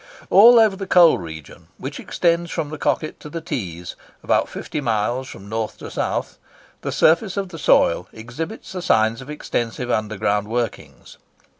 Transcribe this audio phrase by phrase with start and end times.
[0.31, 4.81] All over the coal region, which extends from the Coquet to the Tees, about fifty
[4.81, 6.39] miles from north to south,
[6.81, 11.19] the surface of the soil exhibits the signs of extensive underground workings.